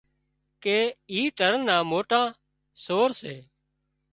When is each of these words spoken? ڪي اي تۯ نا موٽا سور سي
ڪي 0.63 0.79
اي 1.11 1.21
تۯ 1.37 1.49
نا 1.67 1.75
موٽا 1.89 2.21
سور 2.83 3.09
سي 3.19 3.35